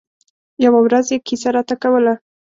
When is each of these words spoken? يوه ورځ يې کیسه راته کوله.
يوه 0.63 0.79
ورځ 0.85 1.05
يې 1.13 1.17
کیسه 1.27 1.49
راته 1.55 1.75
کوله. 1.83 2.13